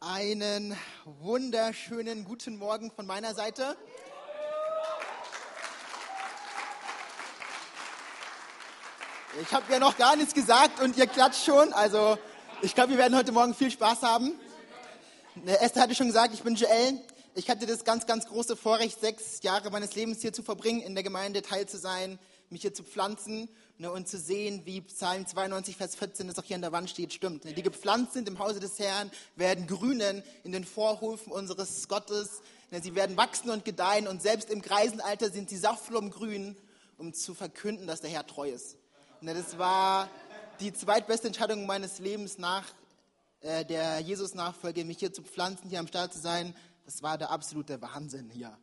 [0.00, 3.76] Einen wunderschönen guten Morgen von meiner Seite.
[9.42, 11.72] Ich habe ja noch gar nichts gesagt und ihr klatscht schon.
[11.72, 12.16] Also
[12.62, 14.38] ich glaube, wir werden heute Morgen viel Spaß haben.
[15.44, 17.00] Esther hatte schon gesagt, ich bin Joel.
[17.34, 20.94] Ich hatte das ganz, ganz große Vorrecht, sechs Jahre meines Lebens hier zu verbringen, in
[20.94, 25.26] der Gemeinde teil zu sein, mich hier zu pflanzen ne, und zu sehen, wie Psalm
[25.26, 27.44] 92, Vers 14, das auch hier an der Wand steht, stimmt.
[27.44, 32.40] Ne, die gepflanzt sind im Hause des Herrn, werden grünen in den Vorhofen unseres Gottes.
[32.70, 36.56] Ne, sie werden wachsen und gedeihen und selbst im Greisenalter sind sie saftblomgrün,
[36.96, 38.76] um zu verkünden, dass der Herr treu ist.
[39.20, 40.08] Ne, das war
[40.60, 42.64] die zweitbeste Entscheidung meines Lebens nach
[43.40, 46.54] äh, der Jesus-Nachfolge, mich hier zu pflanzen, hier am Start zu sein.
[46.84, 48.56] Das war der absolute Wahnsinn hier.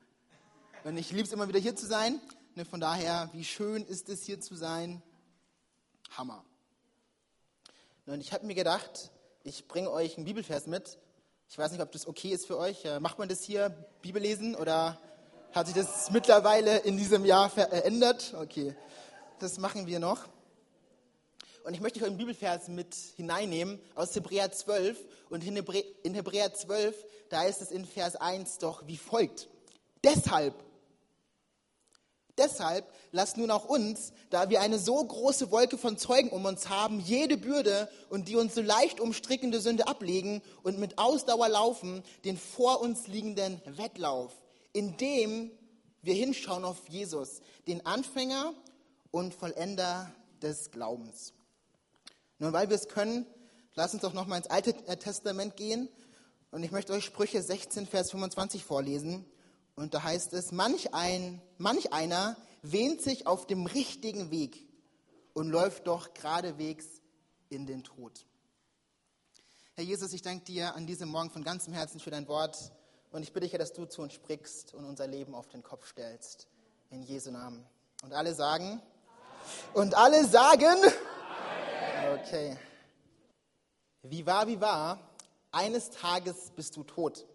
[0.84, 2.20] Und ich liebe es immer wieder hier zu sein.
[2.58, 5.04] Ne, von daher, wie schön ist es hier zu sein?
[6.12, 6.45] Hammer.
[8.05, 9.12] Und ich habe mir gedacht,
[9.44, 10.98] ich bringe euch einen Bibelvers mit.
[11.50, 12.86] Ich weiß nicht, ob das okay ist für euch.
[12.86, 14.98] Äh, macht man das hier, Bibel lesen, oder
[15.52, 18.33] hat sich das mittlerweile in diesem Jahr verändert?
[18.39, 18.73] Okay,
[19.39, 20.26] das machen wir noch.
[21.66, 24.98] Und ich möchte euch einen Bibelvers mit hineinnehmen aus Hebräer 12.
[25.30, 29.50] Und in Hebräer 12, da ist es in Vers 1 doch wie folgt.
[30.06, 30.56] Deshalb
[32.38, 36.67] Deshalb lasst nun auch uns, da wir eine so große Wolke von Zeugen um uns
[36.67, 42.03] haben, jede Bürde und die uns so leicht umstrickende Sünde ablegen und mit Ausdauer laufen,
[42.25, 44.33] den vor uns liegenden Wettlauf,
[44.73, 45.50] indem
[46.02, 48.53] wir hinschauen auf Jesus, den Anfänger
[49.11, 50.11] und Vollender
[50.42, 51.33] des Glaubens.
[52.38, 53.25] Nun, weil wir es können,
[53.75, 55.88] lasst uns doch noch mal ins Alte Testament gehen
[56.52, 59.25] und ich möchte euch Sprüche 16, Vers 25 vorlesen.
[59.76, 64.67] Und da heißt es, manch, ein, manch einer wähnt sich auf dem richtigen Weg
[65.34, 66.86] und läuft doch geradewegs
[67.50, 68.26] in den Tod.
[69.73, 72.72] Herr Jesus, ich danke dir an diesem Morgen von ganzem Herzen für dein Wort
[73.12, 75.88] und ich bitte dich, dass du zu uns sprichst und unser Leben auf den Kopf
[75.88, 76.48] stellst.
[76.89, 77.66] In Jesu Namen.
[78.04, 78.82] Und alle sagen?
[79.73, 80.76] Und alle sagen?
[82.14, 82.58] Okay.
[84.04, 84.99] Wie war, wie war,
[85.52, 87.26] eines Tages bist du tot.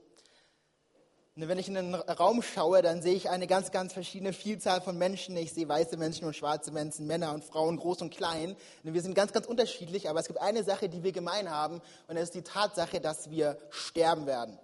[1.37, 4.81] Ne, wenn ich in den Raum schaue, dann sehe ich eine ganz, ganz verschiedene Vielzahl
[4.81, 5.37] von Menschen.
[5.37, 8.57] Ich sehe weiße Menschen und schwarze Menschen, Männer und Frauen, groß und klein.
[8.83, 11.81] Ne, wir sind ganz, ganz unterschiedlich, aber es gibt eine Sache, die wir gemein haben,
[12.09, 14.59] und das ist die Tatsache, dass wir sterben werden.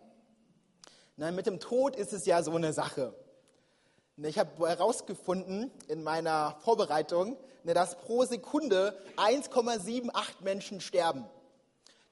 [1.16, 3.14] Ne, mit dem Tod ist es ja so eine Sache.
[4.16, 10.10] Ich habe herausgefunden in meiner Vorbereitung, dass pro Sekunde 1,78
[10.40, 11.26] Menschen sterben.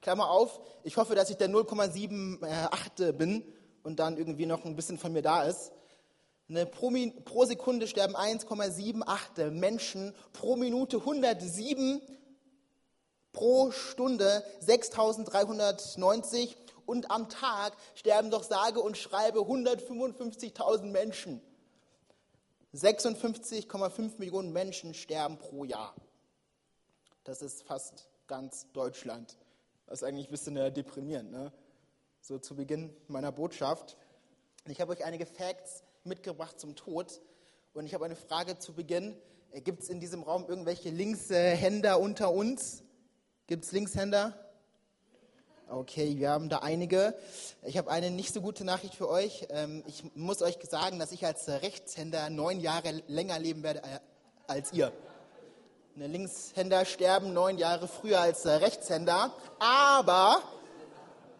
[0.01, 3.43] Klammer auf, ich hoffe, dass ich der 0,78 bin
[3.85, 5.71] und dann irgendwie noch ein bisschen von mir da ist.
[6.47, 6.91] Ne, pro,
[7.23, 12.01] pro, Sekunde sterben 1,78 Menschen, pro Minute 107,
[13.31, 21.41] pro Stunde 6390 und am Tag sterben doch sage und schreibe 155.000 Menschen.
[22.73, 25.95] 56,5 Millionen Menschen sterben pro Jahr.
[27.23, 29.37] Das ist fast ganz Deutschland.
[29.87, 31.31] Das ist eigentlich ein bisschen äh, deprimierend.
[31.31, 31.51] Ne?
[32.27, 33.97] So zu Beginn meiner Botschaft.
[34.67, 37.21] Ich habe euch einige Facts mitgebracht zum Tod
[37.75, 39.15] und ich habe eine Frage zu Beginn.
[39.51, 42.83] Äh, Gibt es in diesem Raum irgendwelche Linkshänder unter uns?
[43.45, 44.33] Gibt es Linkshänder?
[45.69, 47.13] Okay, wir haben da einige.
[47.61, 49.45] Ich habe eine nicht so gute Nachricht für euch.
[49.51, 53.99] Ähm, ich muss euch sagen, dass ich als Rechtshänder neun Jahre länger leben werde äh,
[54.47, 54.91] als ihr.
[55.95, 59.31] Linkshänder sterben neun Jahre früher als Rechtshänder.
[59.59, 60.41] Aber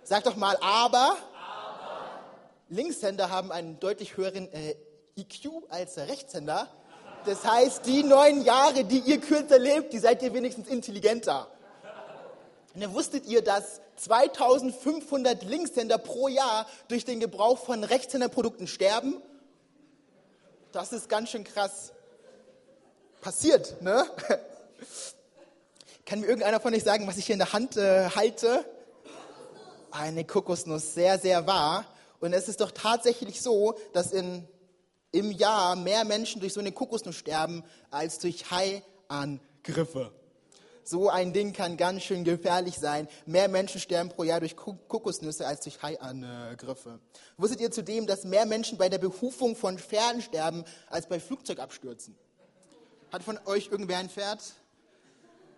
[0.07, 1.17] Sag doch mal, aber, aber.
[2.69, 4.75] Linkshänder haben einen deutlich höheren äh,
[5.17, 6.67] IQ als Rechtshänder.
[7.25, 11.47] Das heißt, die neun Jahre, die ihr kürzer lebt, die seid ihr wenigstens intelligenter.
[12.75, 19.19] Und dann wusstet ihr, dass 2500 Linkshänder pro Jahr durch den Gebrauch von Rechtshänderprodukten sterben?
[20.72, 21.93] Das ist ganz schön krass.
[23.22, 24.05] Passiert, ne?
[26.05, 28.66] Kann mir irgendeiner von euch sagen, was ich hier in der Hand äh, halte?
[29.91, 31.85] Eine Kokosnuss sehr, sehr wahr.
[32.20, 34.47] Und es ist doch tatsächlich so, dass in,
[35.11, 40.11] im Jahr mehr Menschen durch so eine Kokosnuss sterben als durch Haiangriffe.
[40.87, 43.08] So ein Ding kann ganz schön gefährlich sein.
[43.26, 46.99] Mehr Menschen sterben pro Jahr durch Kokosnüsse als durch Haiangriffe.
[47.38, 52.16] Wusstet ihr zudem, dass mehr Menschen bei der Behufung von Pferden sterben als bei Flugzeugabstürzen?
[53.11, 54.41] Hat von euch irgendwer ein Pferd?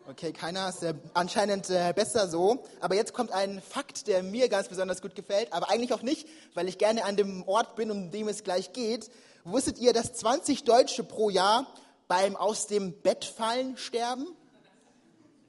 [0.09, 2.63] Okay, keiner ist äh, anscheinend äh, besser so.
[2.79, 6.29] Aber jetzt kommt ein Fakt, der mir ganz besonders gut gefällt, aber eigentlich auch nicht,
[6.53, 9.11] weil ich gerne an dem Ort bin, um dem es gleich geht.
[9.43, 11.67] Wusstet ihr, dass 20 Deutsche pro Jahr
[12.07, 14.27] beim aus dem Bett fallen sterben?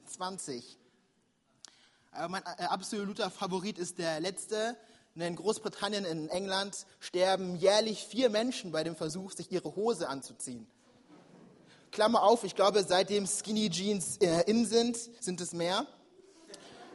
[0.07, 0.77] 20.
[2.11, 4.75] Aber mein äh, absoluter Favorit ist der letzte.
[5.15, 10.67] In Großbritannien, in England sterben jährlich vier Menschen bei dem Versuch, sich ihre Hose anzuziehen.
[11.91, 15.85] Klammer auf, ich glaube, seitdem Skinny Jeans äh, in sind, sind es mehr.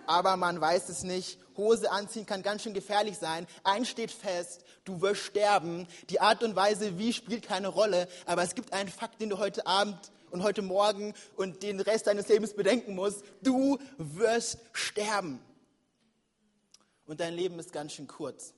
[0.06, 1.38] Aber man weiß es nicht.
[1.56, 3.46] Hose anziehen kann ganz schön gefährlich sein.
[3.62, 5.86] Eins steht fest, du wirst sterben.
[6.10, 8.08] Die Art und Weise, wie, spielt keine Rolle.
[8.26, 9.98] Aber es gibt einen Fakt, den du heute Abend
[10.30, 13.22] und heute Morgen und den Rest deines Lebens bedenken musst.
[13.42, 15.40] Du wirst sterben.
[17.06, 18.52] Und dein Leben ist ganz schön kurz.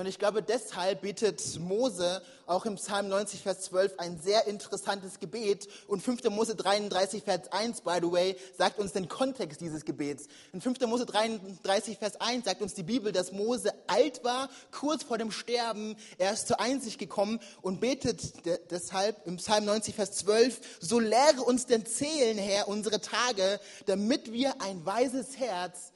[0.00, 5.20] Und ich glaube, deshalb betet Mose auch im Psalm 90, Vers 12 ein sehr interessantes
[5.20, 5.68] Gebet.
[5.86, 6.24] Und 5.
[6.30, 10.26] Mose 33, Vers 1, by the way, sagt uns den Kontext dieses Gebets.
[10.52, 10.80] In 5.
[10.80, 15.30] Mose 33, Vers 1 sagt uns die Bibel, dass Mose alt war, kurz vor dem
[15.30, 15.94] Sterben.
[16.18, 21.42] Er ist zur Einsicht gekommen und betet deshalb im Psalm 90, Vers 12, so lehre
[21.42, 25.92] uns denn zählen, Herr, unsere Tage, damit wir ein weises Herz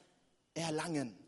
[0.53, 1.18] erlangen.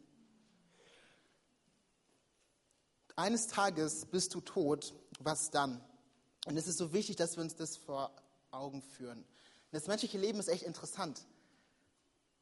[3.21, 5.79] Eines Tages bist du tot, was dann?
[6.47, 8.11] Und es ist so wichtig, dass wir uns das vor
[8.49, 9.23] Augen führen.
[9.69, 11.21] Das menschliche Leben ist echt interessant,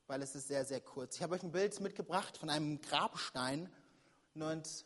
[0.07, 1.17] weil es ist sehr, sehr kurz.
[1.17, 3.69] Ich habe euch ein Bild mitgebracht von einem Grabstein
[4.35, 4.85] und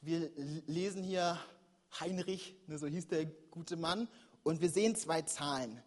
[0.00, 0.32] wir
[0.66, 1.38] lesen hier
[2.00, 4.08] Heinrich, ne, so hieß der gute Mann,
[4.42, 5.80] und wir sehen zwei Zahlen.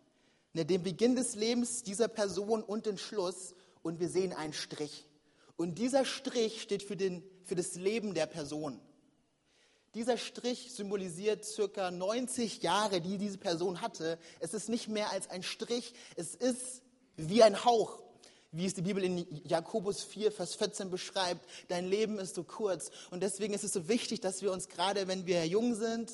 [0.54, 5.06] Ne, den Beginn des Lebens dieser Person und den Schluss und wir sehen einen Strich.
[5.58, 8.80] Und dieser Strich steht für, den, für das Leben der Person.
[9.96, 14.18] Dieser Strich symbolisiert circa 90 Jahre, die diese Person hatte.
[14.40, 16.82] Es ist nicht mehr als ein Strich, es ist
[17.16, 18.02] wie ein Hauch,
[18.52, 21.48] wie es die Bibel in Jakobus 4, Vers 14 beschreibt.
[21.68, 22.90] Dein Leben ist so kurz.
[23.12, 26.12] Und deswegen ist es so wichtig, dass wir uns gerade, wenn wir jung sind,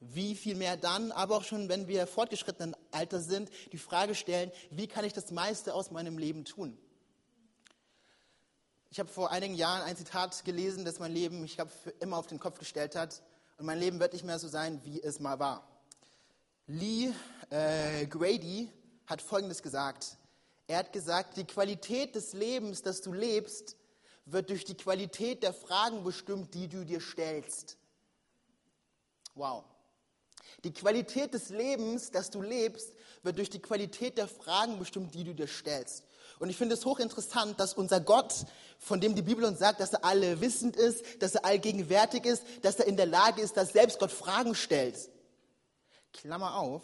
[0.00, 4.50] wie viel mehr dann, aber auch schon, wenn wir fortgeschrittenen Alter sind, die Frage stellen,
[4.70, 6.78] wie kann ich das meiste aus meinem Leben tun?
[8.94, 12.28] Ich habe vor einigen Jahren ein Zitat gelesen, das mein Leben, ich glaube, immer auf
[12.28, 13.24] den Kopf gestellt hat.
[13.58, 15.66] Und mein Leben wird nicht mehr so sein, wie es mal war.
[16.68, 17.12] Lee
[17.50, 18.70] äh, Grady
[19.06, 20.16] hat Folgendes gesagt.
[20.68, 23.74] Er hat gesagt, die Qualität des Lebens, das du lebst,
[24.26, 27.76] wird durch die Qualität der Fragen bestimmt, die du dir stellst.
[29.34, 29.64] Wow.
[30.62, 32.94] Die Qualität des Lebens, das du lebst,
[33.24, 36.04] wird durch die Qualität der Fragen bestimmt, die du dir stellst.
[36.38, 38.34] Und ich finde es hochinteressant, dass unser Gott,
[38.78, 42.76] von dem die Bibel uns sagt, dass er allwissend ist, dass er allgegenwärtig ist, dass
[42.76, 44.96] er in der Lage ist, dass selbst Gott Fragen stellt.
[46.12, 46.82] Klammer auf,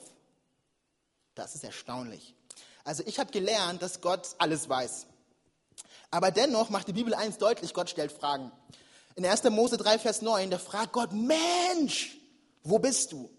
[1.34, 2.34] das ist erstaunlich.
[2.84, 5.06] Also ich habe gelernt, dass Gott alles weiß.
[6.10, 8.50] Aber dennoch macht die Bibel eins deutlich, Gott stellt Fragen.
[9.14, 9.44] In 1.
[9.44, 12.18] Mose 3, Vers 9, da fragt Gott, Mensch,
[12.62, 13.30] wo bist du?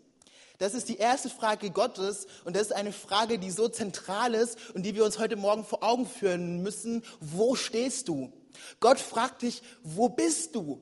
[0.62, 4.60] Das ist die erste Frage Gottes und das ist eine Frage, die so zentral ist
[4.76, 7.04] und die wir uns heute Morgen vor Augen führen müssen.
[7.20, 8.32] Wo stehst du?
[8.80, 10.80] Gott fragt dich, wo bist du?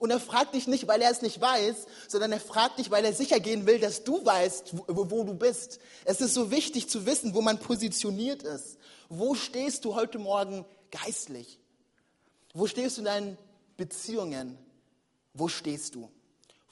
[0.00, 3.04] Und er fragt dich nicht, weil er es nicht weiß, sondern er fragt dich, weil
[3.04, 5.78] er sicher gehen will, dass du weißt, wo, wo, du bist.
[6.04, 8.78] Es ist so wichtig zu wissen, wo man positioniert ist.
[9.08, 11.60] Wo stehst du heute Morgen geistlich?
[12.52, 13.38] Wo stehst du in deinen
[13.76, 14.58] Beziehungen?
[15.34, 16.10] Wo stehst du?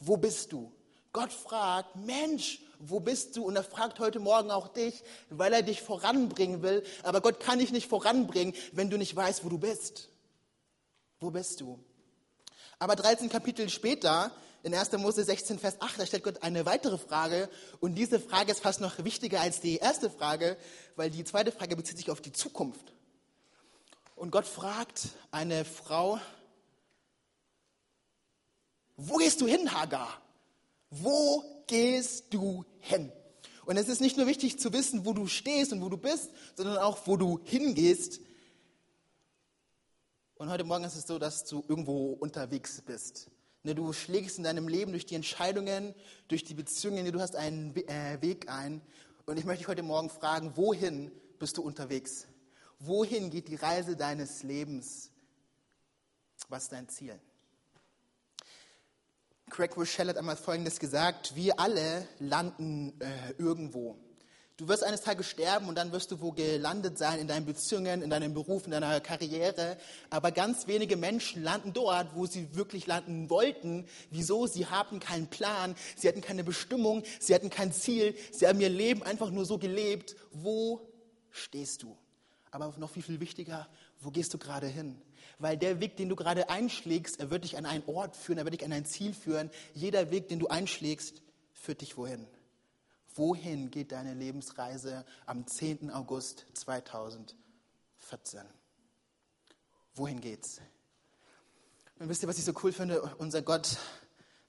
[0.00, 0.72] Wo bist du?
[1.16, 3.44] Gott fragt, Mensch, wo bist du?
[3.46, 6.84] Und er fragt heute Morgen auch dich, weil er dich voranbringen will.
[7.04, 10.10] Aber Gott kann dich nicht voranbringen, wenn du nicht weißt, wo du bist.
[11.18, 11.82] Wo bist du?
[12.78, 14.30] Aber 13 Kapitel später,
[14.62, 14.92] in 1.
[14.92, 17.48] Mose 16, Vers 8, da stellt Gott eine weitere Frage.
[17.80, 20.58] Und diese Frage ist fast noch wichtiger als die erste Frage,
[20.96, 22.92] weil die zweite Frage bezieht sich auf die Zukunft.
[24.16, 26.20] Und Gott fragt eine Frau,
[28.98, 30.20] wo gehst du hin, Hagar?
[30.90, 33.12] Wo gehst du hin?
[33.64, 36.30] Und es ist nicht nur wichtig zu wissen, wo du stehst und wo du bist,
[36.54, 38.20] sondern auch, wo du hingehst.
[40.36, 43.30] Und heute Morgen ist es so, dass du irgendwo unterwegs bist.
[43.64, 45.94] Ne, du schlägst in deinem Leben durch die Entscheidungen,
[46.28, 48.80] durch die Beziehungen, du hast einen äh, Weg ein.
[49.24, 52.28] Und ich möchte dich heute Morgen fragen, wohin bist du unterwegs?
[52.78, 55.10] Wohin geht die Reise deines Lebens?
[56.48, 57.18] Was ist dein Ziel?
[59.48, 63.96] Craig Rochelle hat einmal Folgendes gesagt, wir alle landen äh, irgendwo.
[64.56, 68.02] Du wirst eines Tages sterben und dann wirst du wo gelandet sein in deinen Beziehungen,
[68.02, 69.76] in deinem Beruf, in deiner Karriere.
[70.10, 73.86] Aber ganz wenige Menschen landen dort, wo sie wirklich landen wollten.
[74.10, 74.46] Wieso?
[74.46, 78.70] Sie haben keinen Plan, sie hatten keine Bestimmung, sie hatten kein Ziel, sie haben ihr
[78.70, 80.16] Leben einfach nur so gelebt.
[80.32, 80.80] Wo
[81.30, 81.96] stehst du?
[82.50, 83.68] Aber noch viel, viel wichtiger,
[84.00, 85.00] wo gehst du gerade hin?
[85.38, 88.44] Weil der Weg, den du gerade einschlägst, er wird dich an einen Ort führen, er
[88.44, 89.50] wird dich an ein Ziel führen.
[89.74, 92.26] Jeder Weg, den du einschlägst, führt dich wohin?
[93.14, 95.90] Wohin geht deine Lebensreise am 10.
[95.90, 98.42] August 2014?
[99.96, 100.60] wohin geht's?
[101.98, 103.00] Und wisst ihr, was ich so cool finde?
[103.18, 103.78] Unser Gott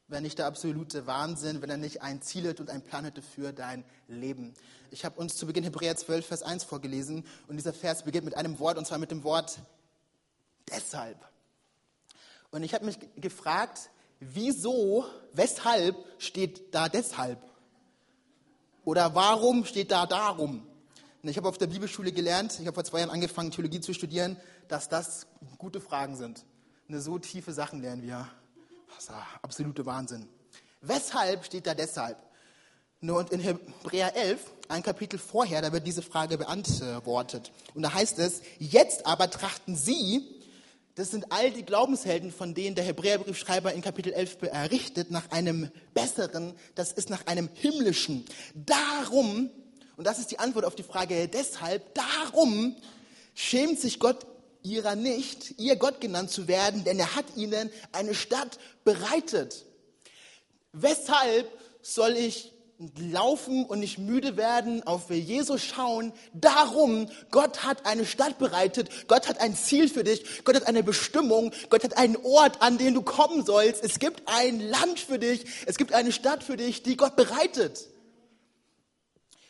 [0.10, 3.22] wäre nicht der absolute Wahnsinn, wenn er nicht ein Ziel hätte und einen Plan hätte
[3.22, 4.54] für dein Leben.
[4.92, 8.36] Ich habe uns zu Beginn Hebräer 12, Vers 1 vorgelesen und dieser Vers beginnt mit
[8.36, 9.60] einem Wort und zwar mit dem Wort
[10.70, 11.18] deshalb.
[12.52, 17.40] Und ich habe mich gefragt, wieso, weshalb steht da deshalb?
[18.86, 20.66] Oder warum steht da darum?
[21.22, 23.94] Und ich habe auf der Bibelschule gelernt, ich habe vor zwei Jahren angefangen, Theologie zu
[23.94, 26.46] studieren, dass das gute Fragen sind.
[26.88, 28.30] Eine so tiefe Sachen lernen wir.
[28.96, 30.30] Das ist absolute Wahnsinn.
[30.82, 32.18] Weshalb steht da deshalb?
[33.02, 37.52] Und in Hebräer 11, ein Kapitel vorher, da wird diese Frage beantwortet.
[37.74, 40.37] Und da heißt es, jetzt aber trachten Sie,
[40.98, 45.70] das sind all die Glaubenshelden, von denen der Hebräerbriefschreiber in Kapitel 11 berichtet, nach einem
[45.94, 48.26] besseren, das ist nach einem himmlischen.
[48.56, 49.52] Darum,
[49.96, 52.76] und das ist die Antwort auf die Frage deshalb, darum
[53.36, 54.26] schämt sich Gott
[54.64, 59.66] ihrer nicht, ihr Gott genannt zu werden, denn er hat ihnen eine Stadt bereitet.
[60.74, 61.48] Weshalb
[61.84, 62.54] soll ich
[63.00, 66.14] laufen und nicht müde werden, auf Jesus schauen.
[66.34, 70.84] Darum, Gott hat eine Stadt bereitet, Gott hat ein Ziel für dich, Gott hat eine
[70.84, 73.84] Bestimmung, Gott hat einen Ort, an den du kommen sollst.
[73.84, 77.88] Es gibt ein Land für dich, es gibt eine Stadt für dich, die Gott bereitet.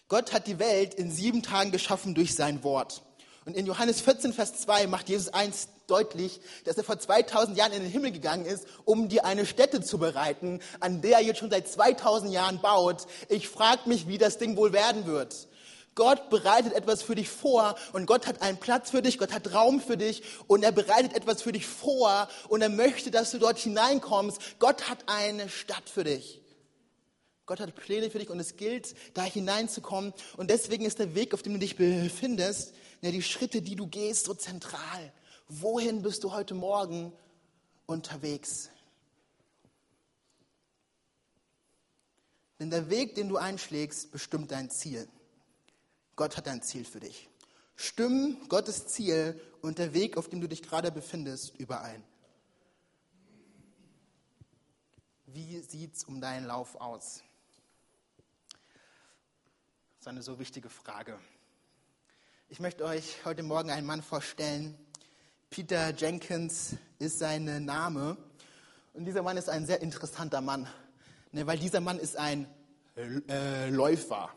[0.08, 3.04] Gott hat die Welt in sieben Tagen geschaffen durch sein Wort.
[3.48, 7.72] Und in Johannes 14, Vers 2 macht Jesus eins deutlich, dass er vor 2000 Jahren
[7.72, 11.38] in den Himmel gegangen ist, um dir eine Stätte zu bereiten, an der er jetzt
[11.40, 13.08] schon seit 2000 Jahren baut.
[13.30, 15.48] Ich frage mich, wie das Ding wohl werden wird.
[15.96, 19.54] Gott bereitet etwas für dich vor und Gott hat einen Platz für dich, Gott hat
[19.54, 23.38] Raum für dich und er bereitet etwas für dich vor und er möchte, dass du
[23.38, 24.60] dort hineinkommst.
[24.60, 26.42] Gott hat eine Stadt für dich.
[27.46, 30.14] Gott hat Pläne für dich und es gilt, da hineinzukommen.
[30.36, 33.88] Und deswegen ist der Weg, auf dem du dich befindest, ja, die Schritte, die du
[33.88, 35.14] gehst, so zentral.
[35.48, 37.14] Wohin bist du heute Morgen
[37.86, 38.70] unterwegs?
[42.60, 45.08] Denn der Weg, den du einschlägst, bestimmt dein Ziel.
[46.16, 47.30] Gott hat ein Ziel für dich.
[47.76, 52.04] Stimmen Gottes Ziel und der Weg, auf dem du dich gerade befindest, überein.
[55.28, 57.22] Wie sieht es um deinen Lauf aus?
[58.58, 61.20] Das ist eine so wichtige Frage.
[62.50, 64.74] Ich möchte euch heute Morgen einen Mann vorstellen.
[65.50, 68.16] Peter Jenkins ist sein Name.
[68.94, 70.66] Und dieser Mann ist ein sehr interessanter Mann,
[71.34, 72.48] ne, weil dieser Mann ist ein
[72.96, 74.30] äh, Läufer.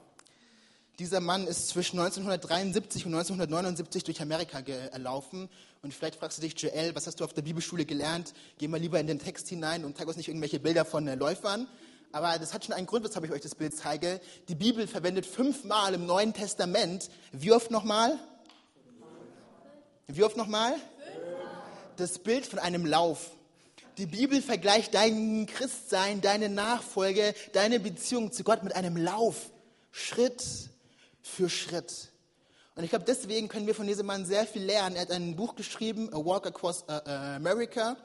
[0.99, 5.49] Dieser Mann ist zwischen 1973 und 1979 durch Amerika gelaufen.
[5.83, 8.35] Und vielleicht fragst du dich, Joel, was hast du auf der Bibelschule gelernt?
[8.59, 11.14] Geh mal lieber in den Text hinein und zeig uns nicht irgendwelche Bilder von äh,
[11.14, 11.69] Läufern.
[12.12, 14.21] Aber das hat schon einen Grund, weshalb ich euch das Bild zeige.
[14.49, 17.09] Die Bibel verwendet fünfmal im Neuen Testament.
[17.31, 18.19] Wie oft nochmal?
[20.09, 20.75] Wie oft nochmal?
[21.97, 23.31] Das Bild von einem Lauf.
[23.97, 29.50] Die Bibel vergleicht dein Christsein, deine Nachfolge, deine Beziehung zu Gott mit einem Lauf.
[29.93, 30.43] Schritt
[31.23, 32.09] für Schritt.
[32.75, 34.97] Und ich glaube, deswegen können wir von diesem Mann sehr viel lernen.
[34.97, 37.97] Er hat ein Buch geschrieben, A Walk Across uh, America.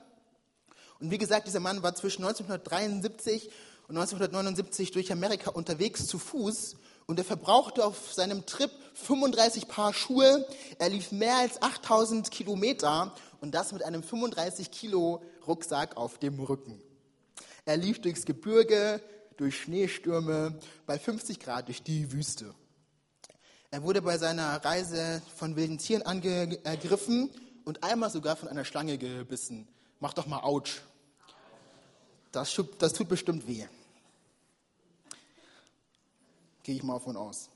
[0.99, 3.49] Und wie gesagt, dieser Mann war zwischen 1973
[3.87, 6.75] und 1979 durch Amerika unterwegs zu Fuß
[7.05, 10.47] und er verbrauchte auf seinem Trip 35 Paar Schuhe.
[10.79, 16.39] Er lief mehr als 8000 Kilometer und das mit einem 35 Kilo Rucksack auf dem
[16.39, 16.81] Rücken.
[17.65, 19.01] Er lief durchs Gebirge,
[19.37, 22.55] durch Schneestürme, bei 50 Grad durch die Wüste.
[23.69, 27.29] Er wurde bei seiner Reise von wilden Tieren angegriffen
[27.65, 29.67] und einmal sogar von einer Schlange gebissen.
[29.99, 30.81] Mach doch mal Autsch.
[32.31, 33.65] Das, das tut bestimmt weh.
[36.65, 37.51] Gehe ich mal von aus.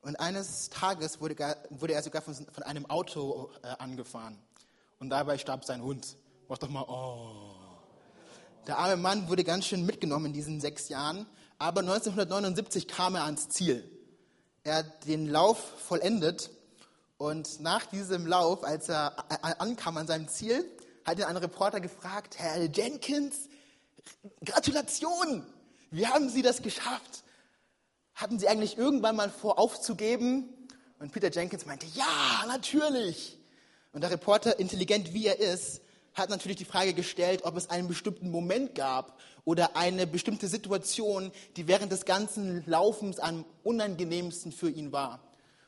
[0.00, 1.34] Und eines Tages wurde,
[1.70, 4.38] wurde er sogar von, von einem Auto äh, angefahren.
[5.00, 6.16] Und dabei starb sein Hund.
[6.48, 7.56] Mach doch mal, oh.
[8.68, 11.26] Der arme Mann wurde ganz schön mitgenommen in diesen sechs Jahren.
[11.58, 13.82] Aber 1979 kam er ans Ziel.
[14.62, 16.52] Er hat den Lauf vollendet.
[17.16, 19.16] Und nach diesem Lauf, als er
[19.60, 20.64] ankam an seinem Ziel,
[21.04, 23.48] hat ihn ein Reporter gefragt, Herr Jenkins,
[24.44, 25.44] Gratulation,
[25.90, 27.24] wie haben Sie das geschafft?
[28.14, 30.48] Hatten Sie eigentlich irgendwann mal vor, aufzugeben?
[30.98, 33.38] Und Peter Jenkins meinte, ja, natürlich.
[33.92, 35.80] Und der Reporter, intelligent wie er ist,
[36.14, 41.30] hat natürlich die Frage gestellt, ob es einen bestimmten Moment gab oder eine bestimmte Situation,
[41.56, 45.20] die während des ganzen Laufens am unangenehmsten für ihn war.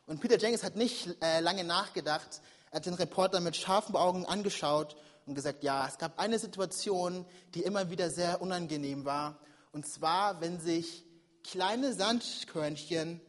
[0.07, 2.43] Und Peter Jenkins hat nicht äh, lange nachgedacht.
[2.73, 4.97] Er hat den Reporter mit scharfen Augen angeschaut
[5.27, 7.25] und gesagt, ja, es gab eine Situation,
[7.55, 9.39] die immer wieder sehr unangenehm war.
[9.73, 11.05] Und zwar, wenn sich
[11.43, 13.21] kleine Sandkörnchen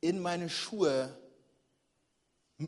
[0.00, 1.16] in meine Schuhe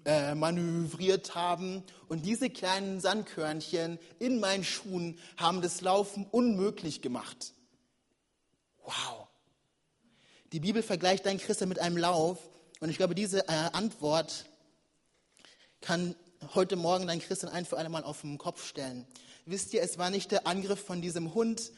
[0.04, 1.82] äh, manövriert haben.
[2.08, 7.52] Und diese kleinen Sandkörnchen in meinen Schuhen haben das Laufen unmöglich gemacht.
[8.84, 9.28] Wow.
[10.52, 12.38] Die Bibel vergleicht dein Christen mit einem Lauf.
[12.80, 14.46] Und ich glaube, diese äh, Antwort
[15.80, 16.14] kann
[16.54, 19.06] heute Morgen dein Christen ein für alle Mal auf den Kopf stellen.
[19.46, 21.72] Wisst ihr, es war nicht der Angriff von diesem Hund,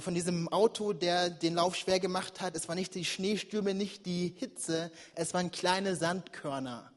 [0.00, 2.56] von diesem Auto, der den Lauf schwer gemacht hat.
[2.56, 4.90] Es war nicht die Schneestürme, nicht die Hitze.
[5.14, 6.90] Es waren kleine Sandkörner.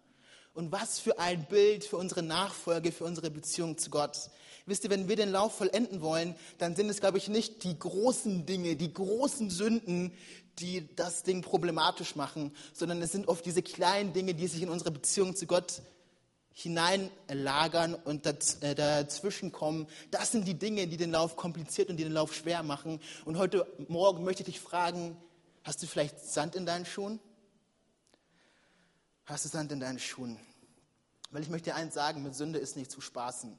[0.54, 4.30] Und was für ein Bild für unsere Nachfolge, für unsere Beziehung zu Gott.
[4.66, 7.78] Wisst ihr, wenn wir den Lauf vollenden wollen, dann sind es, glaube ich, nicht die
[7.78, 10.14] großen Dinge, die großen Sünden,
[10.60, 14.70] die das Ding problematisch machen, sondern es sind oft diese kleinen Dinge, die sich in
[14.70, 15.82] unsere Beziehung zu Gott
[16.58, 19.88] hineinlagern und äh, dazwischen kommen.
[20.10, 23.02] Das sind die Dinge, die den Lauf kompliziert und die den Lauf schwer machen.
[23.26, 25.18] Und heute Morgen möchte ich dich fragen,
[25.66, 27.20] hast du vielleicht Sand in deinen Schuhen?
[29.26, 30.40] Hast du Sand in deinen Schuhen?
[31.30, 33.58] Weil ich möchte dir eins sagen, mit Sünde ist nicht zu spaßen.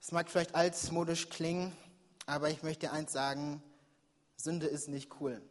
[0.00, 1.76] Es mag vielleicht altmodisch klingen,
[2.24, 3.62] aber ich möchte dir eins sagen,
[4.36, 5.42] Sünde ist nicht cool.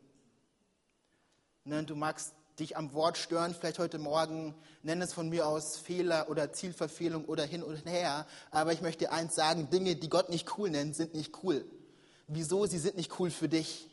[1.66, 5.78] Ne, du magst dich am Wort stören, vielleicht heute Morgen, nenn es von mir aus
[5.78, 10.30] Fehler oder Zielverfehlung oder hin und her, aber ich möchte eins sagen, Dinge, die Gott
[10.30, 11.66] nicht cool nennt, sind nicht cool.
[12.28, 12.66] Wieso?
[12.66, 13.90] Sie sind nicht cool für dich.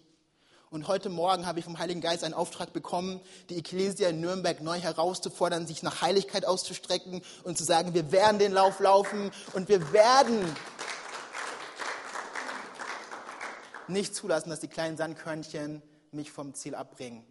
[0.70, 4.60] Und heute Morgen habe ich vom Heiligen Geist einen Auftrag bekommen, die Ekklesia in Nürnberg
[4.60, 9.68] neu herauszufordern, sich nach Heiligkeit auszustrecken und zu sagen, wir werden den Lauf laufen und
[9.68, 10.44] wir werden
[13.86, 17.24] nicht zulassen, dass die kleinen Sandkörnchen mich vom Ziel abbringen.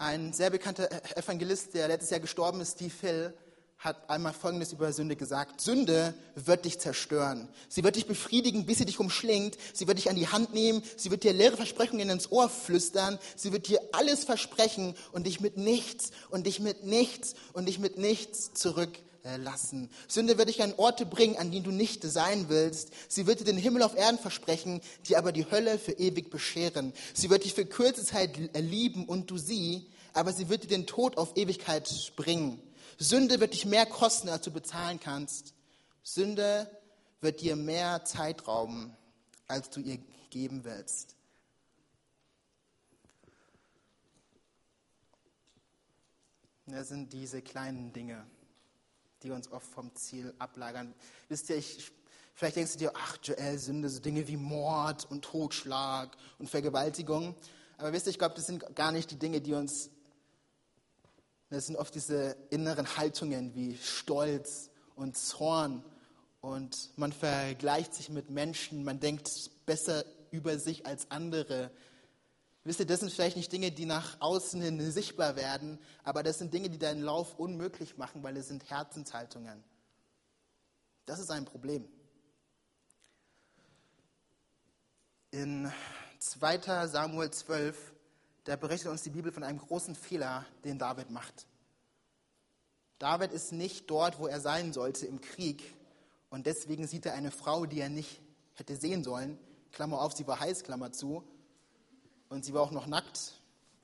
[0.00, 3.34] Ein sehr bekannter Evangelist, der letztes Jahr gestorben ist, Steve Hill,
[3.78, 5.60] hat einmal Folgendes über Sünde gesagt.
[5.60, 7.48] Sünde wird dich zerstören.
[7.68, 9.58] Sie wird dich befriedigen, bis sie dich umschlingt.
[9.72, 10.84] Sie wird dich an die Hand nehmen.
[10.96, 13.18] Sie wird dir leere Versprechungen ins Ohr flüstern.
[13.34, 17.80] Sie wird dir alles versprechen und dich mit nichts und dich mit nichts und dich
[17.80, 19.90] mit nichts zurücklassen.
[20.08, 22.90] Sünde wird dich an Orte bringen, an denen du nicht sein willst.
[23.08, 26.92] Sie wird dir den Himmel auf Erden versprechen, die aber die Hölle für ewig bescheren.
[27.14, 30.86] Sie wird dich für kurze Zeit lieben und du sie, aber sie wird dir den
[30.86, 32.60] Tod auf Ewigkeit bringen.
[32.98, 35.54] Sünde wird dich mehr kosten, als du bezahlen kannst.
[36.02, 36.70] Sünde
[37.20, 38.96] wird dir mehr Zeit rauben,
[39.46, 39.98] als du ihr
[40.30, 41.14] geben willst.
[46.66, 48.26] Das sind diese kleinen Dinge,
[49.22, 50.94] die uns oft vom Ziel ablagern.
[51.28, 51.90] Wisst ihr, ich,
[52.34, 57.34] vielleicht denkst du dir, ach Joel, Sünde, so Dinge wie Mord und Totschlag und Vergewaltigung.
[57.78, 59.90] Aber wisst ihr, ich glaube, das sind gar nicht die Dinge, die uns
[61.50, 65.82] das sind oft diese inneren Haltungen wie Stolz und Zorn
[66.40, 71.70] und man vergleicht sich mit Menschen, man denkt besser über sich als andere.
[72.64, 76.38] Wisst ihr, das sind vielleicht nicht Dinge, die nach außen hin sichtbar werden, aber das
[76.38, 79.64] sind Dinge, die deinen Lauf unmöglich machen, weil es sind Herzenshaltungen.
[81.06, 81.88] Das ist ein Problem.
[85.30, 85.72] In
[86.18, 86.86] 2.
[86.88, 87.94] Samuel 12
[88.48, 91.46] da berichtet uns die Bibel von einem großen Fehler, den David macht.
[92.98, 95.62] David ist nicht dort, wo er sein sollte, im Krieg.
[96.30, 98.22] Und deswegen sieht er eine Frau, die er nicht
[98.54, 99.38] hätte sehen sollen.
[99.70, 101.22] Klammer auf, sie war heiß, Klammer zu.
[102.30, 103.34] Und sie war auch noch nackt.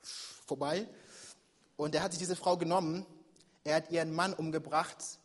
[0.01, 0.89] Vorbei.
[1.77, 3.05] Und er hat sich diese Frau genommen.
[3.63, 5.19] Er hat ihren Mann umgebracht.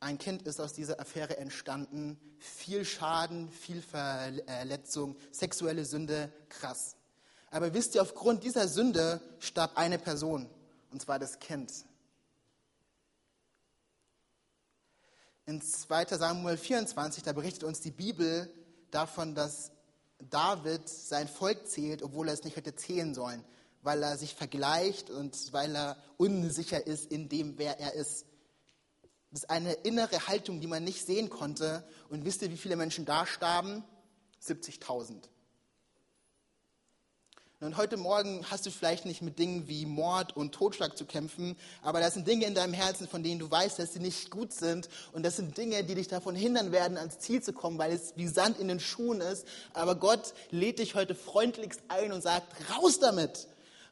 [0.00, 2.18] Ein Kind ist aus dieser Affäre entstanden.
[2.40, 6.96] Viel Schaden, viel Verletzung, sexuelle Sünde, krass.
[7.50, 10.48] Aber wisst ihr, aufgrund dieser Sünde starb eine Person,
[10.92, 11.72] und zwar das Kind.
[15.46, 18.48] In 2 Samuel 24, da berichtet uns die Bibel
[18.92, 19.72] davon, dass
[20.30, 23.44] David sein Volk zählt, obwohl er es nicht hätte zählen sollen,
[23.82, 28.26] weil er sich vergleicht und weil er unsicher ist in dem, wer er ist.
[29.30, 31.84] Das ist eine innere Haltung, die man nicht sehen konnte.
[32.08, 33.84] Und wisst ihr, wie viele Menschen da starben?
[34.42, 35.22] 70.000.
[37.62, 41.58] Und heute Morgen hast du vielleicht nicht mit Dingen wie Mord und Totschlag zu kämpfen,
[41.82, 44.54] aber das sind Dinge in deinem Herzen, von denen du weißt, dass sie nicht gut
[44.54, 44.88] sind.
[45.12, 48.14] Und das sind Dinge, die dich davon hindern werden, ans Ziel zu kommen, weil es
[48.16, 49.46] wie Sand in den Schuhen ist.
[49.74, 53.46] Aber Gott lädt dich heute freundlichst ein und sagt, raus damit.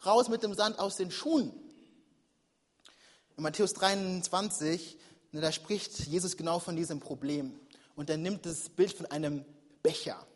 [0.07, 1.53] Raus mit dem Sand aus den Schuhen.
[3.37, 4.97] In Matthäus 23,
[5.33, 7.53] ne, da spricht Jesus genau von diesem Problem.
[7.97, 9.45] Und er nimmt das Bild von einem
[9.83, 10.27] Becher.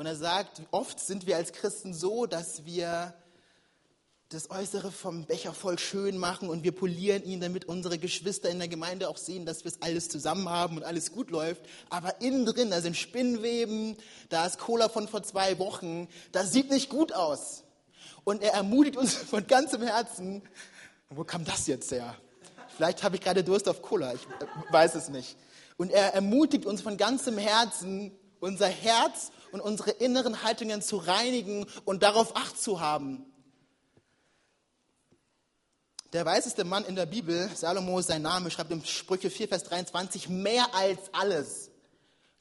[0.00, 3.12] Und er sagt, oft sind wir als Christen so, dass wir
[4.30, 8.58] das Äußere vom Becher voll schön machen und wir polieren ihn, damit unsere Geschwister in
[8.60, 11.60] der Gemeinde auch sehen, dass wir es alles zusammen haben und alles gut läuft.
[11.90, 13.94] Aber innen drin, da sind Spinnweben,
[14.30, 17.64] da ist Cola von vor zwei Wochen, das sieht nicht gut aus.
[18.24, 20.40] Und er ermutigt uns von ganzem Herzen.
[21.10, 22.16] Wo kam das jetzt her?
[22.74, 24.26] Vielleicht habe ich gerade Durst auf Cola, ich
[24.70, 25.36] weiß es nicht.
[25.76, 31.66] Und er ermutigt uns von ganzem Herzen, unser Herz und unsere inneren Haltungen zu reinigen
[31.84, 33.24] und darauf Acht zu haben.
[36.12, 40.28] Der weiseste Mann in der Bibel, Salomo sein Name, schreibt im Sprüche 4, Vers 23,
[40.28, 41.70] mehr als alles.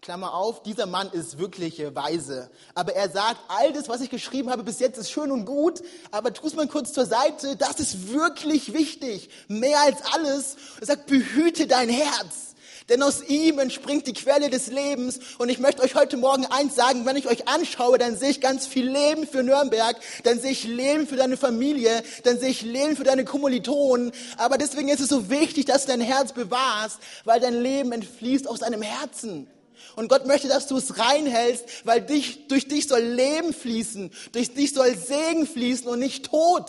[0.01, 2.49] Klammer auf, dieser Mann ist wirklich weise.
[2.73, 5.81] Aber er sagt, all das, was ich geschrieben habe bis jetzt, ist schön und gut,
[6.09, 9.29] aber tu es mal kurz zur Seite, das ist wirklich wichtig.
[9.49, 10.55] Mehr als alles.
[10.79, 12.48] Er sagt, behüte dein Herz
[12.89, 15.19] denn aus ihm entspringt die Quelle des Lebens.
[15.37, 18.41] Und ich möchte euch heute Morgen eins sagen, wenn ich euch anschaue, dann sehe ich
[18.41, 22.61] ganz viel Leben für Nürnberg, dann sehe ich Leben für deine Familie, dann sehe ich
[22.61, 24.11] Leben für deine Kommilitonen.
[24.37, 28.47] Aber deswegen ist es so wichtig, dass du dein Herz bewahrst, weil dein Leben entfließt
[28.47, 29.47] aus deinem Herzen.
[29.95, 34.53] Und Gott möchte, dass du es reinhältst, weil dich, durch dich soll Leben fließen, durch
[34.53, 36.65] dich soll Segen fließen und nicht Tod.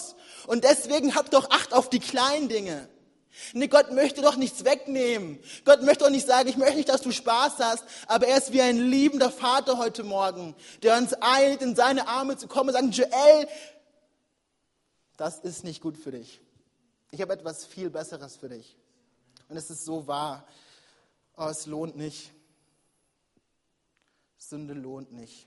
[0.47, 2.89] Und deswegen hab doch Acht auf die kleinen Dinge.
[3.53, 5.39] Nee, Gott möchte doch nichts wegnehmen.
[5.65, 8.53] Gott möchte doch nicht sagen, ich möchte nicht, dass du Spaß hast, aber er ist
[8.53, 12.75] wie ein liebender Vater heute Morgen, der uns eilt, in seine Arme zu kommen und
[12.75, 13.49] sagen, Joel,
[15.17, 16.41] das ist nicht gut für dich.
[17.13, 18.77] Ich habe etwas viel Besseres für dich.
[19.49, 20.47] Und es ist so wahr.
[21.37, 22.33] Oh, es lohnt nicht.
[24.39, 25.47] Sünde lohnt nicht.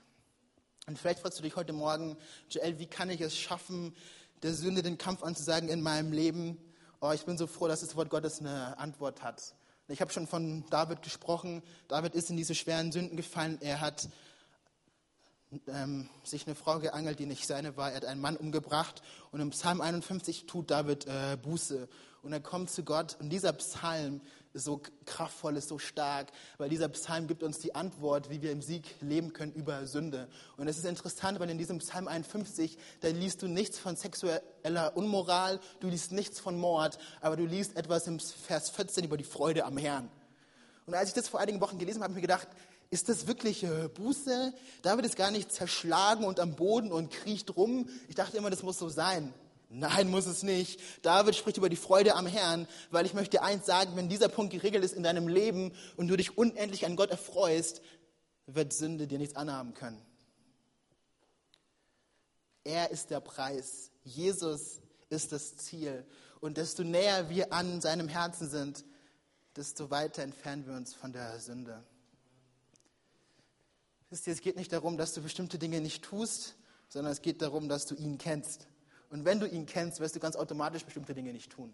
[0.86, 2.16] Und vielleicht fragst du dich heute Morgen,
[2.50, 3.94] Joel, wie kann ich es schaffen,
[4.42, 6.58] der Sünde den Kampf anzusagen in meinem Leben?
[7.06, 9.52] Oh, ich bin so froh, dass das Wort Gottes eine Antwort hat.
[9.88, 11.62] Ich habe schon von David gesprochen.
[11.86, 13.58] David ist in diese schweren Sünden gefallen.
[13.60, 14.08] Er hat
[15.66, 17.90] ähm, sich eine Frau geangelt, die nicht seine war.
[17.90, 19.02] Er hat einen Mann umgebracht.
[19.32, 21.90] Und im Psalm 51 tut David äh, Buße.
[22.22, 23.18] Und er kommt zu Gott.
[23.20, 24.22] Und dieser Psalm
[24.54, 28.62] so kraftvoll, ist so stark, weil dieser Psalm gibt uns die Antwort, wie wir im
[28.62, 30.28] Sieg leben können über Sünde.
[30.56, 34.96] Und es ist interessant, weil in diesem Psalm 51, da liest du nichts von sexueller
[34.96, 39.24] Unmoral, du liest nichts von Mord, aber du liest etwas im Vers 14 über die
[39.24, 40.08] Freude am Herrn.
[40.86, 42.48] Und als ich das vor einigen Wochen gelesen habe, habe ich mir gedacht,
[42.90, 44.52] ist das wirklich äh, Buße?
[44.82, 47.88] David ist gar nicht zerschlagen und am Boden und kriecht rum.
[48.08, 49.34] Ich dachte immer, das muss so sein.
[49.76, 50.80] Nein, muss es nicht.
[51.02, 54.52] David spricht über die Freude am Herrn, weil ich möchte eins sagen, wenn dieser Punkt
[54.52, 57.82] geregelt ist in deinem Leben und du dich unendlich an Gott erfreust,
[58.46, 60.00] wird Sünde dir nichts anhaben können.
[62.62, 63.90] Er ist der Preis.
[64.04, 66.06] Jesus ist das Ziel.
[66.38, 68.84] Und desto näher wir an seinem Herzen sind,
[69.56, 71.82] desto weiter entfernen wir uns von der Sünde.
[74.08, 76.54] Wisst ihr, es geht nicht darum, dass du bestimmte Dinge nicht tust,
[76.88, 78.68] sondern es geht darum, dass du ihn kennst.
[79.14, 81.72] Und wenn du ihn kennst, wirst du ganz automatisch bestimmte Dinge nicht tun.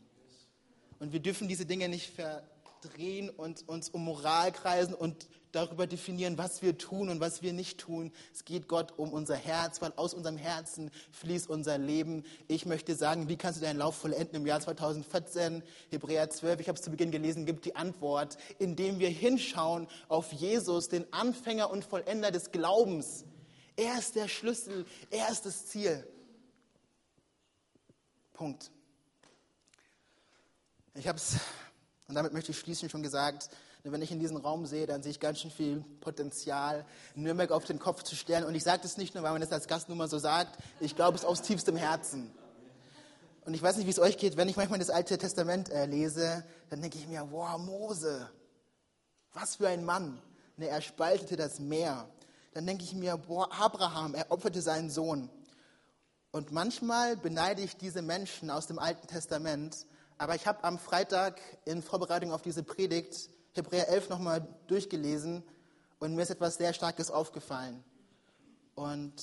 [0.98, 6.36] Und wir dürfen diese Dinge nicht verdrehen und uns um Moral kreisen und darüber definieren,
[6.36, 8.12] was wir tun und was wir nicht tun.
[8.34, 12.24] Es geht Gott um unser Herz, weil aus unserem Herzen fließt unser Leben.
[12.46, 15.62] Ich möchte sagen, wie kannst du deinen Lauf vollenden im Jahr 2014?
[15.88, 20.30] Hebräer 12, ich habe es zu Beginn gelesen, gibt die Antwort, indem wir hinschauen auf
[20.34, 23.24] Jesus, den Anfänger und Vollender des Glaubens.
[23.76, 26.06] Er ist der Schlüssel, er ist das Ziel.
[28.40, 28.70] Punkt.
[30.94, 31.36] Ich habe es,
[32.08, 33.50] und damit möchte ich schließen, schon gesagt,
[33.82, 37.66] wenn ich in diesen Raum sehe, dann sehe ich ganz schön viel Potenzial, Nürnberg auf
[37.66, 38.44] den Kopf zu stellen.
[38.44, 40.58] Und ich sage das nicht nur, weil man das als Gast nur mal so sagt,
[40.80, 42.30] ich glaube es aus tiefstem Herzen.
[43.44, 45.84] Und ich weiß nicht, wie es euch geht, wenn ich manchmal das Alte Testament äh,
[45.84, 48.26] lese, dann denke ich mir, wow, Mose,
[49.34, 50.18] was für ein Mann.
[50.56, 52.08] Ne, er spaltete das Meer.
[52.54, 55.28] Dann denke ich mir, boah, Abraham, er opferte seinen Sohn.
[56.32, 61.40] Und manchmal beneide ich diese Menschen aus dem Alten Testament, aber ich habe am Freitag
[61.64, 65.42] in Vorbereitung auf diese Predigt Hebräer 11 nochmal durchgelesen
[65.98, 67.82] und mir ist etwas sehr Starkes aufgefallen.
[68.76, 69.14] Und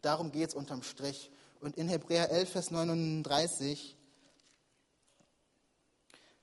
[0.00, 1.30] darum geht es unterm Strich.
[1.60, 3.96] Und in Hebräer 11, Vers 39,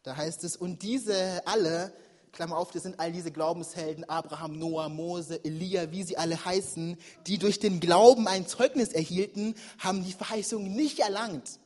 [0.04, 1.94] da heißt es, und diese alle
[2.32, 6.98] Klammer auf, das sind all diese Glaubenshelden, Abraham, Noah, Mose, Elia, wie sie alle heißen,
[7.28, 11.60] die durch den Glauben ein Zeugnis erhielten, haben die Verheißung nicht erlangt.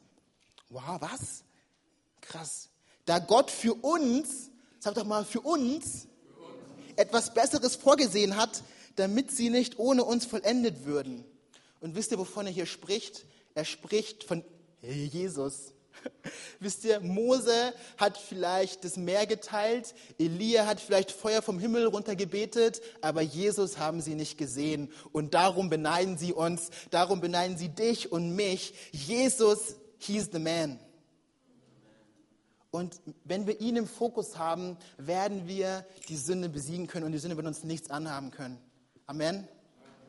[0.69, 1.43] Wow, was?
[2.21, 2.69] Krass.
[3.05, 4.49] Da Gott für uns,
[4.79, 6.07] sag doch mal, für uns,
[6.95, 8.63] etwas Besseres vorgesehen hat,
[8.95, 11.25] damit sie nicht ohne uns vollendet würden.
[11.79, 13.25] Und wisst ihr, wovon er hier spricht?
[13.55, 14.43] Er spricht von
[14.81, 15.73] Jesus.
[16.59, 22.81] Wisst ihr, Mose hat vielleicht das Meer geteilt, Elia hat vielleicht Feuer vom Himmel runtergebetet,
[23.01, 24.91] aber Jesus haben sie nicht gesehen.
[25.11, 28.73] Und darum beneiden sie uns, darum beneiden sie dich und mich.
[28.91, 30.79] Jesus, he's the man.
[32.71, 37.19] Und wenn wir ihn im Fokus haben, werden wir die Sünde besiegen können und die
[37.19, 38.57] Sünde wird uns nichts anhaben können.
[39.05, 39.47] Amen.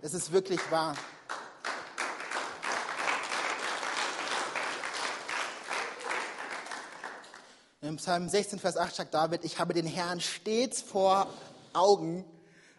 [0.00, 0.96] Es ist wirklich wahr.
[7.84, 11.28] Im Psalm 16, Vers 8 sagt David, ich habe den Herrn stets vor
[11.74, 12.24] Augen,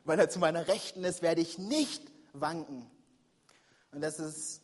[0.03, 2.01] weil er zu meiner Rechten ist, werde ich nicht
[2.33, 2.89] wanken.
[3.91, 4.61] Und das ist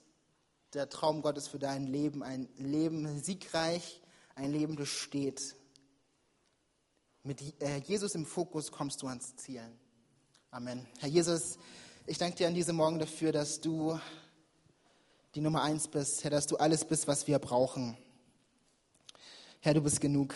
[0.73, 4.01] der Traum Gottes für dein Leben, ein Leben siegreich,
[4.33, 5.55] ein Leben, das steht.
[7.21, 9.61] Mit äh, Jesus im Fokus kommst du ans Ziel.
[10.49, 10.87] Amen.
[10.97, 11.59] Herr Jesus,
[12.07, 13.99] ich danke dir an diesem Morgen dafür, dass du
[15.35, 17.95] die Nummer eins bist, Herr, dass du alles bist, was wir brauchen.
[19.63, 20.33] Herr, du bist genug.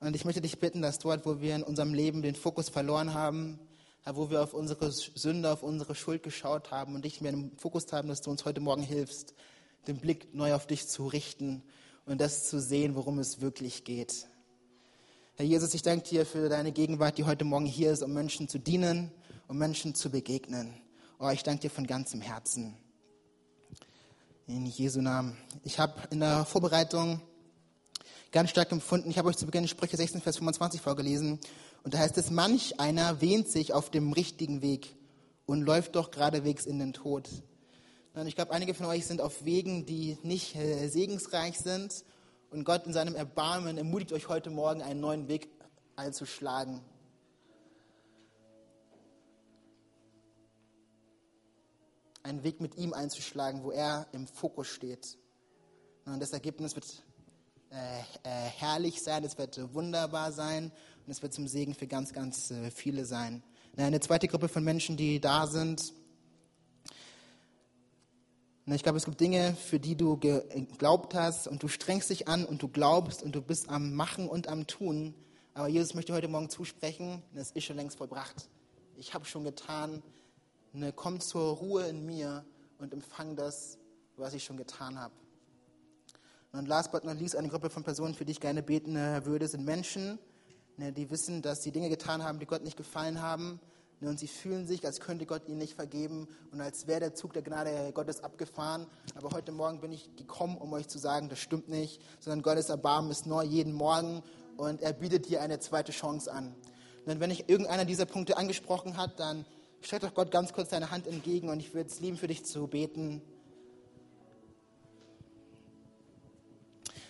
[0.00, 3.14] Und ich möchte dich bitten, dass dort, wo wir in unserem Leben den Fokus verloren
[3.14, 3.60] haben,
[4.04, 7.92] wo wir auf unsere Sünde, auf unsere Schuld geschaut haben und dich mehr im Fokus
[7.92, 9.34] haben, dass du uns heute Morgen hilfst,
[9.86, 11.62] den Blick neu auf dich zu richten
[12.06, 14.26] und das zu sehen, worum es wirklich geht.
[15.36, 18.48] Herr Jesus, ich danke dir für deine Gegenwart, die heute Morgen hier ist, um Menschen
[18.48, 19.12] zu dienen,
[19.46, 20.74] um Menschen zu begegnen.
[21.20, 22.76] Oh, ich danke dir von ganzem Herzen.
[24.48, 25.36] In Jesu Namen.
[25.62, 27.20] Ich habe in der Vorbereitung
[28.36, 29.08] ganz stark empfunden.
[29.08, 31.40] Ich habe euch zu Beginn Sprüche 16, Vers 25 vorgelesen.
[31.84, 34.94] Und da heißt es, manch einer wähnt sich auf dem richtigen Weg
[35.46, 37.30] und läuft doch geradewegs in den Tod.
[38.12, 42.04] Und ich glaube, einige von euch sind auf Wegen, die nicht äh, segensreich sind.
[42.50, 45.48] Und Gott in seinem Erbarmen ermutigt euch heute Morgen, einen neuen Weg
[45.96, 46.82] einzuschlagen.
[52.22, 55.16] Einen Weg mit ihm einzuschlagen, wo er im Fokus steht.
[56.04, 56.84] Und das Ergebnis wird
[58.58, 60.72] herrlich sein, es wird äh, wunderbar sein
[61.04, 63.42] und es wird zum Segen für ganz, ganz äh, viele sein.
[63.76, 65.92] Eine zweite Gruppe von Menschen, die da sind.
[68.66, 72.44] Ich glaube, es gibt Dinge, für die du geglaubt hast und du strengst dich an
[72.44, 75.14] und du glaubst und du bist am Machen und am Tun.
[75.54, 78.48] Aber Jesus möchte heute Morgen zusprechen, das ist schon längst vollbracht.
[78.96, 80.02] Ich habe schon getan.
[80.96, 82.44] Komm zur Ruhe in mir
[82.78, 83.78] und empfang das,
[84.16, 85.14] was ich schon getan habe.
[86.56, 89.26] Und last but not least, eine Gruppe von Personen, für die ich gerne beten äh,
[89.26, 90.18] würde, sind Menschen,
[90.78, 93.60] ne, die wissen, dass sie Dinge getan haben, die Gott nicht gefallen haben.
[94.00, 97.14] Ne, und sie fühlen sich, als könnte Gott ihnen nicht vergeben und als wäre der
[97.14, 98.86] Zug der Gnade Gottes abgefahren.
[99.16, 102.70] Aber heute Morgen bin ich gekommen, um euch zu sagen, das stimmt nicht, sondern Gottes
[102.70, 104.22] Erbarmen ist neu jeden Morgen
[104.56, 106.54] und er bietet dir eine zweite Chance an.
[107.04, 109.44] Und wenn ich irgendeiner dieser Punkte angesprochen hat, dann
[109.82, 112.46] streck doch Gott ganz kurz deine Hand entgegen und ich würde es lieben, für dich
[112.46, 113.20] zu beten.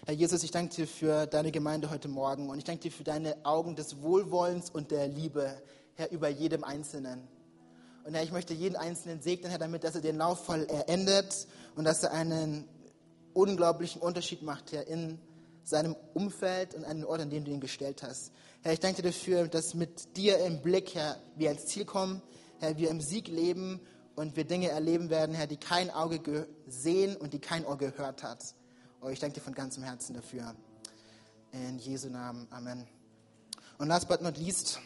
[0.08, 3.02] Herr Jesus, ich danke dir für deine Gemeinde heute Morgen und ich danke dir für
[3.02, 5.60] deine Augen des Wohlwollens und der Liebe,
[5.96, 7.26] Herr, über jedem Einzelnen.
[8.04, 11.48] Und Herr, ich möchte jeden Einzelnen segnen, Herr, damit, dass er den Lauf voll endet
[11.74, 12.68] und dass er einen
[13.34, 15.18] unglaublichen Unterschied macht, Herr, in
[15.64, 18.30] seinem Umfeld und an den Ort, an dem du ihn gestellt hast.
[18.62, 22.22] Herr, ich danke dir dafür, dass mit dir im Blick, Herr, wir ans Ziel kommen,
[22.60, 23.80] Herr, wir im Sieg leben
[24.14, 28.22] und wir Dinge erleben werden, Herr, die kein Auge gesehen und die kein Ohr gehört
[28.22, 28.54] hat.
[29.06, 30.52] Oh, ich danke dir von ganzem Herzen dafür.
[31.52, 32.48] In Jesu Namen.
[32.50, 32.88] Amen.
[33.78, 34.80] Und last but not least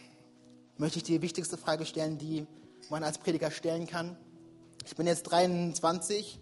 [0.77, 2.47] möchte ich die wichtigste Frage stellen, die
[2.91, 4.19] man als Prediger stellen kann.
[4.85, 6.39] Ich bin jetzt 23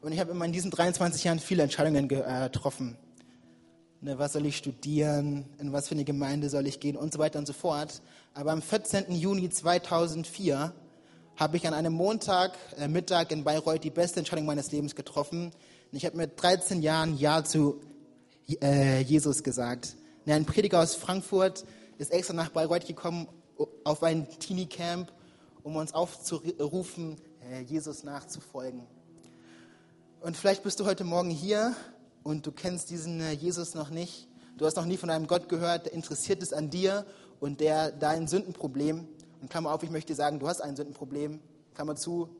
[0.00, 2.96] und ich habe in diesen 23 Jahren viele Entscheidungen getroffen.
[4.00, 5.44] Ne, was soll ich studieren?
[5.58, 6.96] In was für eine Gemeinde soll ich gehen?
[6.96, 8.00] Und so weiter und so fort.
[8.32, 9.14] Aber am 14.
[9.14, 10.72] Juni 2004
[11.36, 12.86] habe ich an einem Montag, äh,
[13.28, 15.52] in Bayreuth die beste Entscheidung meines Lebens getroffen.
[15.94, 17.80] Und ich habe mit 13 Jahren Ja zu
[18.60, 19.94] äh, Jesus gesagt.
[20.26, 21.64] Und ein Prediger aus Frankfurt
[21.98, 23.28] ist extra nach Bayreuth gekommen
[23.84, 25.12] auf ein Teenie-Camp,
[25.62, 27.16] um uns aufzurufen,
[27.48, 28.82] äh, Jesus nachzufolgen.
[30.20, 31.76] Und vielleicht bist du heute Morgen hier
[32.24, 34.26] und du kennst diesen äh, Jesus noch nicht.
[34.58, 37.06] Du hast noch nie von einem Gott gehört, der interessiert ist an dir
[37.38, 39.06] und der dein Sündenproblem,
[39.40, 41.38] und Klammer auf, ich möchte sagen, du hast ein Sündenproblem,
[41.72, 42.30] Klammer zu,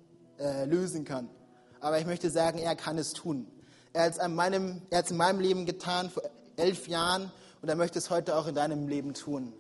[0.41, 1.29] äh, lösen kann
[1.85, 3.47] aber ich möchte sagen, er kann es tun.
[3.93, 6.23] Er hat es, in meinem, er hat es in meinem Leben getan vor
[6.57, 9.53] elf Jahren und er möchte es heute auch in deinem Leben tun.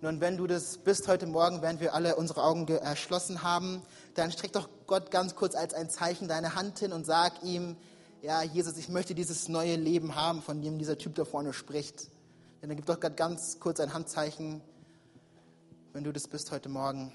[0.00, 3.82] Nun, wenn du das bist heute Morgen, während wir alle unsere Augen erschlossen haben,
[4.14, 7.76] dann streck doch Gott ganz kurz als ein Zeichen deine Hand hin und sag ihm,
[8.20, 12.08] ja, Jesus, ich möchte dieses neue Leben haben, von dem dieser Typ da vorne spricht.
[12.60, 14.60] Denn dann gib doch Gott ganz kurz ein Handzeichen,
[15.92, 17.12] wenn du das bist heute Morgen.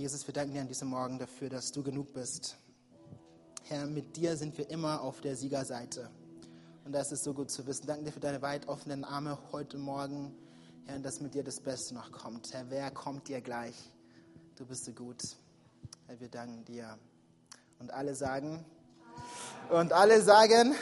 [0.00, 2.56] Jesus, wir danken dir an diesem Morgen dafür, dass du genug bist.
[3.64, 6.08] Herr, mit dir sind wir immer auf der Siegerseite.
[6.86, 7.86] Und das ist so gut zu wissen.
[7.86, 10.34] Danke dir für deine weit offenen Arme heute Morgen.
[10.86, 12.50] Herr, dass mit dir das Beste noch kommt.
[12.54, 13.76] Herr, wer kommt dir gleich?
[14.56, 15.20] Du bist so gut.
[16.06, 16.96] Herr, wir danken dir.
[17.78, 18.64] Und alle sagen,
[19.68, 20.74] Und alle sagen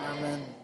[0.00, 0.18] Amen.
[0.18, 0.61] Amen.